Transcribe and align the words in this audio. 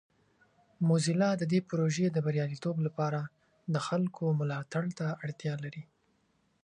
موزیلا 0.87 1.31
د 1.37 1.43
دې 1.51 1.59
پروژې 1.69 2.07
د 2.11 2.17
بریالیتوب 2.25 2.75
لپاره 2.87 3.19
د 3.73 3.75
خلکو 3.87 4.23
ملاتړ 4.39 4.83
ته 4.99 5.07
اړتیا 5.23 5.53
لري. 5.63 5.83